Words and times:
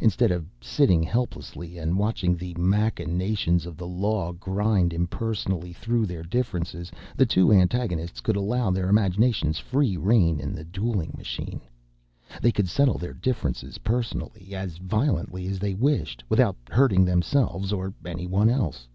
Instead 0.00 0.30
of 0.30 0.46
sitting 0.58 1.02
helplessly 1.02 1.76
and 1.76 1.98
watching 1.98 2.34
the 2.34 2.54
machinations 2.54 3.66
of 3.66 3.76
the 3.76 3.86
law 3.86 4.32
grind 4.32 4.90
impersonally 4.94 5.70
through 5.70 6.06
their 6.06 6.22
differences, 6.22 6.90
the 7.14 7.26
two 7.26 7.52
antagonists 7.52 8.22
could 8.22 8.36
allow 8.36 8.70
their 8.70 8.88
imaginations 8.88 9.58
free 9.58 9.94
rein 9.98 10.40
in 10.40 10.54
the 10.54 10.64
dueling 10.64 11.12
machine. 11.14 11.60
They 12.40 12.52
could 12.52 12.70
settle 12.70 12.96
their 12.96 13.12
differences 13.12 13.76
personally, 13.76 14.54
as 14.54 14.78
violently 14.78 15.46
as 15.46 15.58
they 15.58 15.74
wished, 15.74 16.24
without 16.30 16.56
hurting 16.70 17.04
themselves 17.04 17.70
or 17.70 17.92
anyone 18.02 18.48
else. 18.48 18.88